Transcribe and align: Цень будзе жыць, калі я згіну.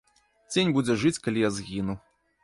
Цень 0.53 0.71
будзе 0.77 0.95
жыць, 1.01 1.19
калі 1.27 1.43
я 1.47 1.51
згіну. 1.57 1.97